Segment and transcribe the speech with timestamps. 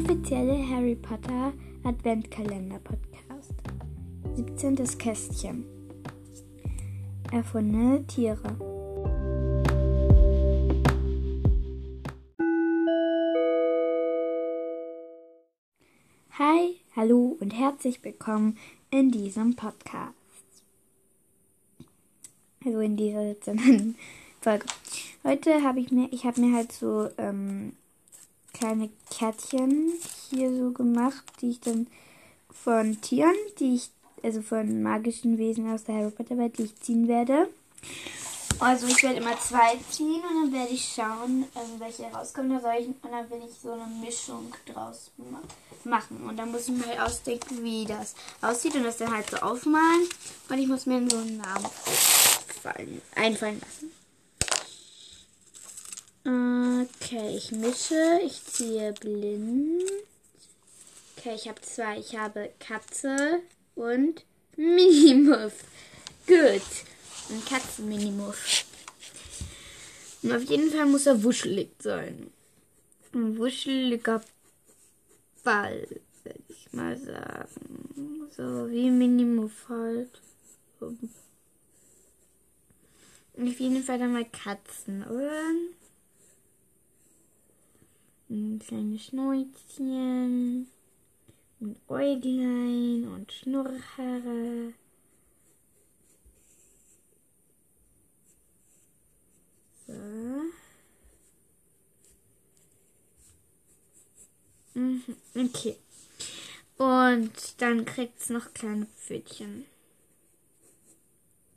[0.00, 1.52] Inoffizielle Harry Potter
[1.84, 3.52] Adventkalender Podcast
[4.34, 4.76] 17.
[4.96, 5.66] Kästchen
[7.30, 8.56] Erfundene Tiere
[16.38, 18.56] Hi, hallo und herzlich willkommen
[18.90, 20.14] in diesem Podcast.
[22.64, 23.96] Also in dieser 17.
[24.40, 24.64] Folge.
[25.24, 27.74] Heute habe ich mir, ich habe mir halt so ähm,
[28.60, 29.94] kleine Kärtchen
[30.28, 31.86] hier so gemacht, die ich dann
[32.52, 33.90] von Tieren, die ich,
[34.22, 37.48] also von magischen Wesen aus der Harry Potter Welt, die ich ziehen werde.
[38.58, 42.60] Also ich werde immer zwei ziehen und dann werde ich schauen, ähm, welche rauskommen.
[42.60, 45.40] Soll ich, und dann will ich so eine Mischung draus ma
[45.84, 46.28] machen.
[46.28, 49.38] Und dann muss ich mir halt ausdenken, wie das aussieht und das dann halt so
[49.38, 50.06] aufmalen.
[50.50, 51.70] Und ich muss mir so einen Namen
[52.62, 53.89] fallen, einfallen lassen.
[56.22, 58.20] Okay, ich mische.
[58.24, 59.82] Ich ziehe blind.
[61.16, 61.98] Okay, ich habe zwei.
[61.98, 63.40] Ich habe Katze
[63.74, 64.24] und
[64.56, 65.64] Minimuff.
[66.26, 66.62] Gut.
[67.30, 68.64] Ein Katzenminimuff.
[70.22, 72.30] Und auf jeden Fall muss er wuschelig sein.
[73.14, 74.22] Ein wuscheliger
[75.42, 75.86] Ball,
[76.24, 78.28] würde ich mal sagen.
[78.36, 80.20] So wie Minimuff halt.
[80.80, 81.10] Und
[83.48, 85.44] auf jeden Fall dann mal Katzen, oder?
[88.30, 90.68] Ein kleines Schnäuzchen
[91.58, 94.72] und Äuglein und Schnurrhaare.
[99.84, 99.92] So.
[104.74, 105.02] Mhm,
[105.34, 105.76] okay.
[106.78, 109.66] Und dann kriegt es noch kleine Pfötchen.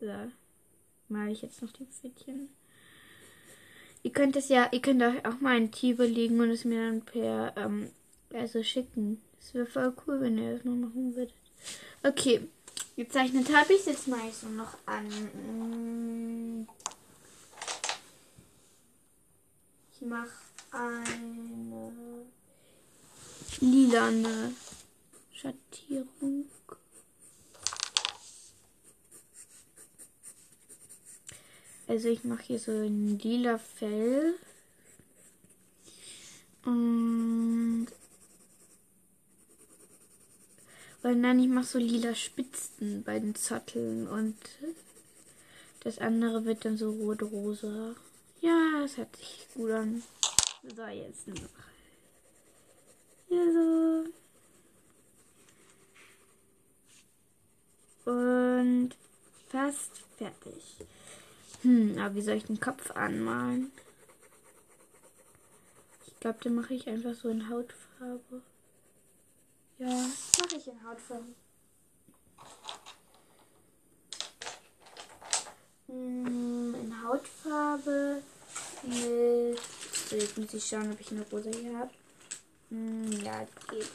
[0.00, 0.32] So.
[1.10, 2.48] Mal ich jetzt noch die Pfötchen.
[4.04, 6.86] Ihr könnt es ja, ihr könnt euch auch mal ein Tier überlegen und es mir
[6.86, 7.90] dann per, ähm,
[8.32, 9.20] also schicken.
[9.38, 11.34] Das wäre voll cool, wenn ihr das mal machen würdet.
[12.02, 12.48] Okay,
[12.96, 16.66] gezeichnet habe ich Jetzt mache ich so noch an.
[19.94, 20.30] Ich mache
[20.72, 21.92] eine
[23.60, 24.52] lilane
[25.32, 26.46] Schattierung.
[31.86, 34.34] Also ich mache hier so ein lila Fell.
[36.64, 37.88] Und,
[41.02, 44.36] und dann ich mache so lila Spitzen bei den Zotteln und
[45.80, 47.96] das andere wird dann so rot-rosa.
[48.40, 50.02] Ja, es hört sich gut an.
[50.62, 51.36] So, jetzt noch.
[53.28, 54.04] Hier so.
[58.10, 58.96] Und
[59.48, 60.76] fast fertig.
[61.62, 63.70] Hm, aber wie soll ich den Kopf anmalen?
[66.06, 68.42] Ich glaube, den mache ich einfach so in Hautfarbe.
[69.78, 71.34] Ja, mache ich in Hautfarbe.
[75.86, 78.22] Hm, in Hautfarbe
[78.82, 79.60] mit.
[80.10, 81.90] So, jetzt muss ich schauen, ob ich eine rosa hier habe.
[82.70, 83.88] Hm, ja, geht.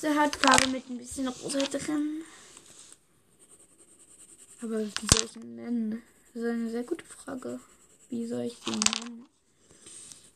[0.00, 2.22] So, Hautfarbe mit ein bisschen rosa drin.
[4.60, 6.02] Aber wie soll ich ihn nennen?
[6.34, 7.58] Das ist eine sehr gute Frage.
[8.10, 9.26] Wie soll ich den nennen?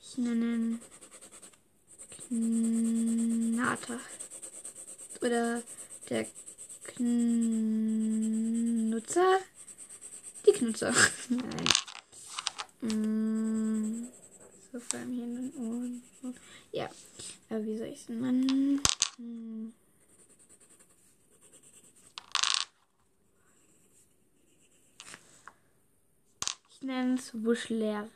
[0.00, 0.78] Ich nenne
[2.30, 3.98] ihn Knata.
[5.20, 5.62] Oder
[6.08, 6.26] der
[6.94, 7.80] Knutzer?
[10.46, 10.94] Die Knutzer.
[11.28, 11.68] Nein.
[12.82, 14.06] Mm,
[14.72, 16.02] so vor allem hier den Ohren.
[16.72, 16.88] Ja.
[17.48, 18.80] Aber wie soll ich es nennen?
[19.16, 19.72] Hm.
[26.92, 28.08] Es Wuschler.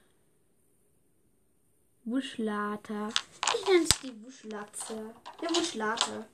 [2.05, 3.15] Wuschlater.
[3.55, 5.15] Ich nenne es die Wuschlatze.
[5.41, 6.27] Der Wuschlater.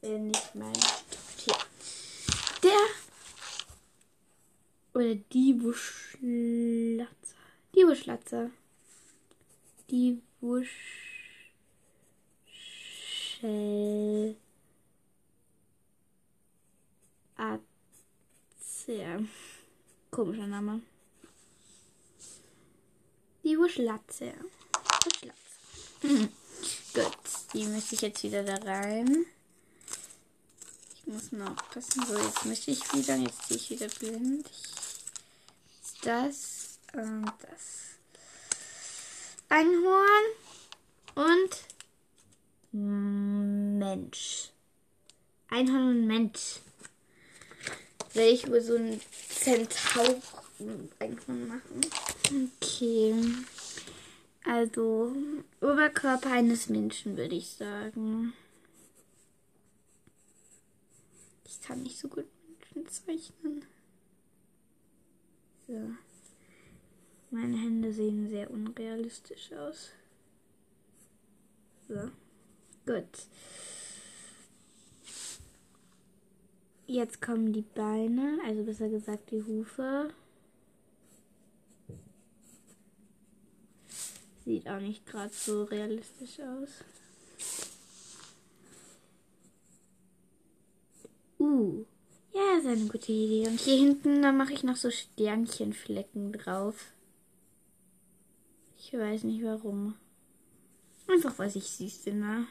[0.00, 0.72] Wäre nicht mein
[1.36, 1.56] Tier.
[2.62, 2.86] Der
[4.94, 7.34] oder die Wuschlatze.
[7.74, 8.52] Die Wuschlatze.
[9.90, 10.76] Die Wuschel.
[17.36, 19.26] Atze.
[20.14, 20.80] Komischer Name.
[23.42, 24.32] Die Wuschlatze.
[25.04, 25.38] Wuschlatze.
[26.94, 27.18] Gut,
[27.52, 29.26] die mische ich jetzt wieder da rein.
[30.94, 32.06] Ich muss nur aufpassen.
[32.06, 33.16] So, jetzt mische ich wieder.
[33.16, 34.48] Jetzt ziehe ich wieder blind.
[36.02, 37.96] Das und das.
[39.48, 40.26] Einhorn
[41.16, 41.64] und
[43.80, 44.50] Mensch.
[45.48, 46.60] Einhorn und Mensch.
[48.14, 50.20] Will ich wohl so ein Zentaur
[51.00, 51.80] Einhorn machen?
[52.60, 53.14] Okay.
[54.44, 55.12] Also,
[55.60, 58.34] Oberkörper eines Menschen, würde ich sagen.
[61.44, 63.64] Ich kann nicht so gut Menschen zeichnen.
[65.66, 65.90] So.
[67.30, 69.90] Meine Hände sehen sehr unrealistisch aus.
[71.88, 72.10] So.
[72.86, 73.26] Gut.
[76.86, 80.12] Jetzt kommen die Beine, also besser gesagt die Hufe.
[84.44, 86.84] Sieht auch nicht gerade so realistisch aus.
[91.38, 91.84] Uh,
[92.32, 93.48] ja, ist eine gute Idee.
[93.48, 96.92] Und hier hinten, da mache ich noch so Sternchenflecken drauf.
[98.76, 99.94] Ich weiß nicht warum.
[101.08, 102.46] Einfach, was ich süß finde.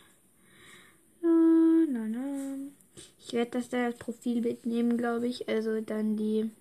[1.21, 2.72] Na, na, na.
[3.19, 5.47] Ich werde das da als Profilbild nehmen, glaube ich.
[5.47, 6.51] Also dann die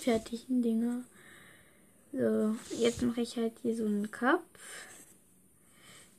[0.00, 1.04] fertigen Dinger.
[2.12, 4.44] So, jetzt mache ich halt hier so einen Kopf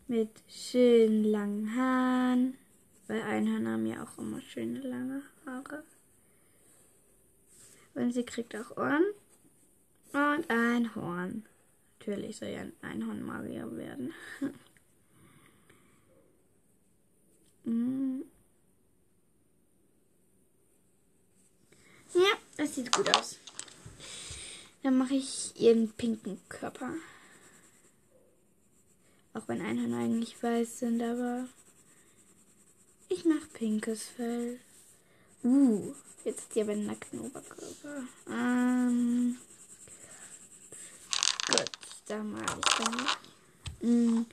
[0.07, 2.57] mit schön langen Haaren.
[3.07, 5.83] Weil Einhörner haben ja auch immer schöne lange Haare.
[7.93, 9.03] Und sie kriegt auch Ohren
[10.13, 11.45] und ein Horn.
[11.99, 14.13] Natürlich soll ja ein Einhornmagier werden.
[17.65, 18.30] mm.
[22.13, 23.37] Ja, das sieht gut aus.
[24.83, 26.93] Dann mache ich ihren pinken Körper.
[29.33, 31.47] Auch wenn Einhörner eigentlich weiß sind, aber
[33.07, 34.59] ich mache pinkes Fell.
[35.43, 35.93] Uh,
[36.25, 38.03] jetzt hat sie aber einen nackten Oberkörper.
[38.29, 39.37] Ähm,
[41.47, 41.71] gut,
[42.07, 43.07] da mal ich dann.
[43.89, 44.25] Mm.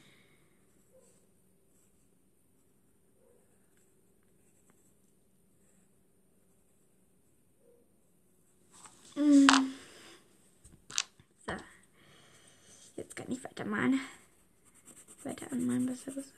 [9.16, 9.46] Mm.
[11.46, 11.52] So.
[13.58, 14.00] Ich weitermalen.
[15.24, 16.32] Weiter anmalen, besser gesagt.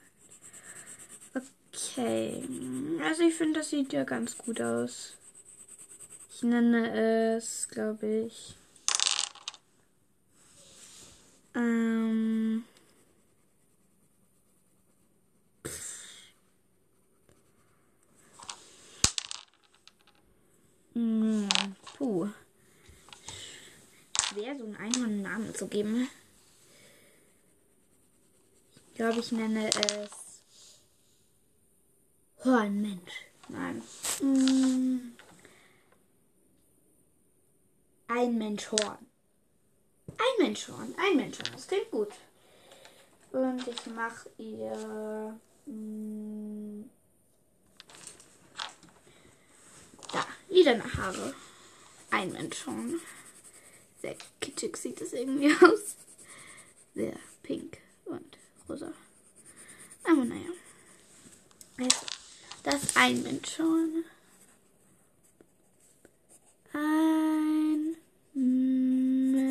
[1.71, 2.43] Okay.
[3.03, 5.13] Also ich finde, das sieht ja ganz gut aus.
[6.33, 8.55] Ich nenne es, glaube ich.
[11.53, 12.63] Ähm.
[20.95, 21.49] Hm,
[21.97, 22.29] puh
[24.31, 26.07] schwer, so einen Einhorn Namen zu geben.
[29.01, 30.43] Ich glaube, ich nenne es
[32.45, 33.25] Hornmensch.
[33.47, 33.81] Nein.
[34.21, 35.17] Mm.
[38.07, 39.07] Ein Menschhorn.
[40.07, 40.93] Ein Menschhorn.
[40.99, 41.49] Ein Menschhorn.
[41.51, 42.09] Das klingt gut.
[43.31, 45.35] Und ich mache ihr.
[45.65, 46.83] Mm,
[50.13, 51.33] da, lila Haare.
[52.11, 53.01] Ein Menschhorn.
[53.99, 55.95] Sehr kitschig sieht es irgendwie aus.
[56.93, 58.37] Sehr pink und
[58.71, 58.93] rosa.
[60.03, 60.49] Aber naja.
[61.77, 61.95] Also,
[62.63, 64.05] das ein Mensch schon.
[66.73, 67.95] Ein
[68.33, 69.45] Mensch.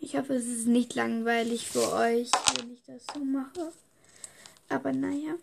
[0.00, 3.72] Ich hoffe, es ist nicht langweilig für euch, wenn ich das so mache.
[4.68, 5.34] Aber naja.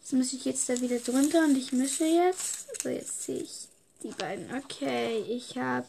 [0.00, 2.82] Jetzt muss ich jetzt da wieder drunter und ich mische jetzt.
[2.82, 3.68] So, jetzt ziehe ich
[4.02, 4.54] die beiden.
[4.54, 5.86] Okay, ich habe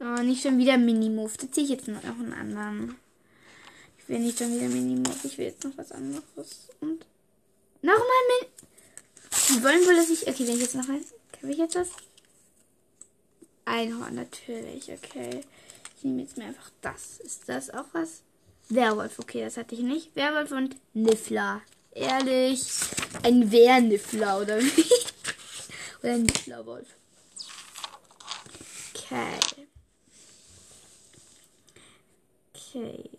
[0.00, 1.36] oh, nicht schon wieder Minimove.
[1.36, 2.96] Da ziehe ich jetzt noch einen anderen.
[4.08, 5.22] Ich will nicht schon wieder Minimove.
[5.24, 6.22] Ich will jetzt noch was anderes.
[6.80, 7.04] Und
[7.82, 8.06] nochmal
[8.40, 8.48] Min.
[9.50, 10.26] Die wollen wohl, dass ich.
[10.26, 11.04] Okay, wenn ich jetzt noch ein.
[11.30, 11.88] Kann ich jetzt das?
[13.66, 14.90] Einhorn, natürlich.
[14.90, 15.42] Okay.
[15.98, 17.20] Ich nehme jetzt mir einfach das.
[17.20, 18.22] Ist das auch was?
[18.70, 20.16] Werwolf, okay, das hatte ich nicht.
[20.16, 21.60] Werwolf und Niffler.
[21.92, 22.62] Ehrlich.
[23.22, 24.84] Ein Wehrniffler, oder wie?
[26.02, 26.88] oder ein Nifflerwolf.
[28.94, 29.66] Okay.
[32.54, 33.10] Okay.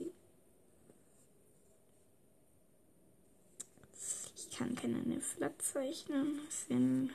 [4.36, 6.40] Ich kann keine Niffler zeichnen.
[6.48, 7.12] Deswegen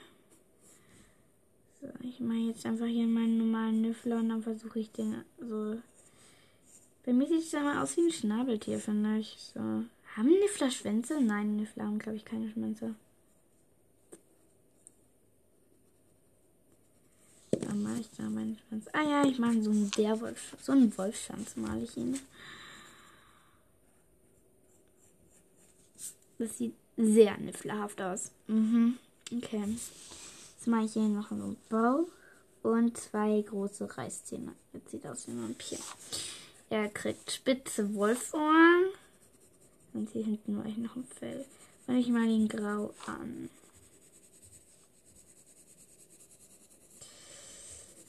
[1.80, 5.76] so, ich mache jetzt einfach hier meinen normalen Niffler und dann versuche ich den so.
[7.04, 9.36] Bei mir sieht es einmal aus wie ein Schnabeltier, finde ich.
[9.52, 9.60] So.
[9.60, 11.20] Haben Niffler Schwänze?
[11.20, 12.94] Nein, Niffler haben, glaube ich, keine Schwänze.
[17.50, 18.86] Dann mache ich da meinen Schwanz.
[18.94, 20.56] Ah ja, ich mache so einen Werwolf.
[20.62, 22.18] So einen Wolfschwanz male ich ihn.
[26.44, 28.30] Das sieht sehr nifflerhaft aus.
[28.48, 28.98] Mhm.
[29.34, 29.64] Okay.
[29.66, 32.06] Jetzt mache ich hier noch einen Bauch
[32.62, 34.52] und zwei große Reißzähne.
[34.74, 35.78] Jetzt sieht aus wie ein Vampir.
[36.68, 38.90] Er kriegt spitze Wolfohren.
[39.94, 41.46] Und hier hinten mache ich noch ein Fell.
[41.86, 43.48] Und ich mal ihn grau an.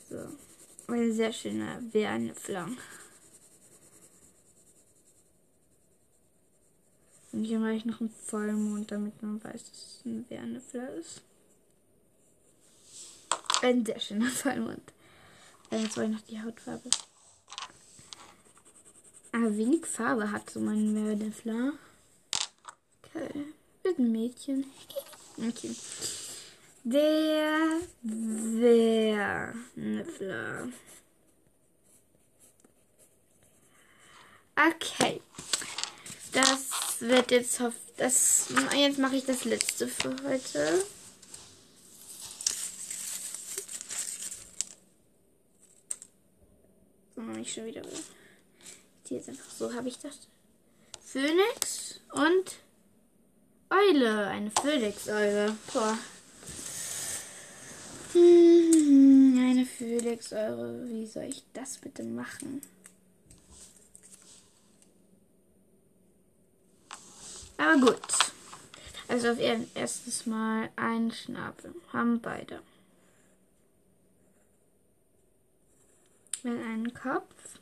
[0.10, 0.94] So.
[0.94, 2.68] Ein sehr schöner Bärnifler.
[7.36, 11.22] Und hier mache ich noch einen Vollmond, damit man weiß, dass es ein Bärnifler ist.
[13.62, 14.94] Ein sehr schöner Vollmond.
[15.70, 16.90] Äh, jetzt wollte ich noch die Hautfarbe.
[19.34, 21.74] Aber wenig Farbe hat so mein Bärnifler.
[23.04, 23.48] Okay.
[23.84, 24.66] Wird ein Mädchen.
[25.38, 25.76] Okay.
[26.86, 27.82] Der
[29.76, 30.70] Bärnifler.
[34.56, 35.22] Okay.
[36.36, 36.65] Das
[37.02, 37.62] wird jetzt
[37.98, 40.86] das jetzt mache ich das letzte für heute.
[47.46, 47.84] Ich schon wieder.
[49.08, 50.28] Die jetzt einfach so habe ich das.
[51.06, 52.56] Phönix und
[53.70, 55.56] Eule, eine Phönix-Eule.
[55.72, 55.98] Boah.
[58.14, 60.88] Hm, eine Phönix-Eule.
[60.90, 62.62] Wie soll ich das bitte machen?
[67.58, 68.02] Aber gut.
[69.08, 71.74] Also auf erstes Mal einen Schnabel.
[71.94, 72.62] Haben beide.
[76.44, 77.60] Dann einen Kopf.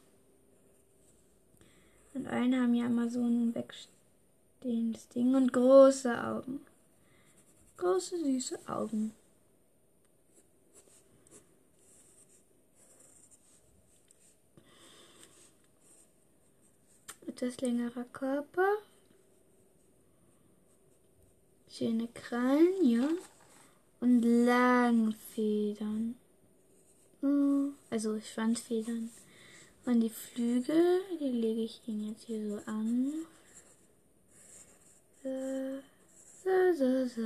[2.13, 6.61] Und einen haben ja immer so ein wegstehendes Ding und große Augen.
[7.77, 9.13] Große, süße Augen.
[17.25, 18.77] Etwas längerer Körper.
[21.75, 23.09] Schöne Krallen, ja.
[23.99, 26.13] Und Langfedern.
[27.21, 29.09] Hm, also Schwanzfedern.
[29.85, 33.11] Und die Flügel, die lege ich ihn jetzt hier so an.
[35.23, 35.79] So,
[36.43, 37.21] so, so, so.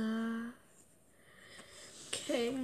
[2.06, 2.54] Okay.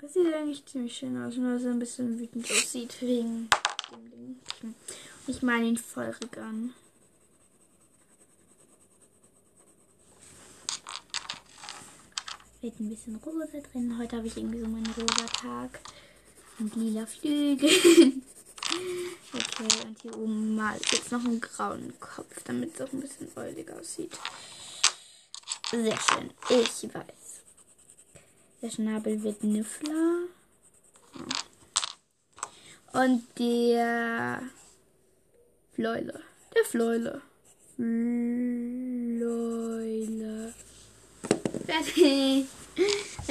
[0.00, 3.48] Das sieht eigentlich ziemlich schön aus, nur so ein bisschen wütend aussieht wegen
[3.92, 4.74] dem Ding.
[5.28, 6.74] Ich male ihn feurig an.
[12.62, 13.98] Wird ein bisschen rosa drin.
[13.98, 15.80] Heute habe ich irgendwie so meinen rosa Tag.
[16.60, 17.68] Und lila Flügel.
[19.34, 23.26] okay, und hier oben mal jetzt noch einen grauen Kopf, damit es auch ein bisschen
[23.34, 24.16] äulig aussieht.
[25.72, 26.30] Sehr schön.
[26.50, 27.42] Ich weiß.
[28.62, 30.28] Der Schnabel wird Niffler.
[32.92, 34.40] Und der
[35.72, 36.22] Fläule.
[36.54, 37.22] Der Fläule.
[37.74, 38.61] Fläule.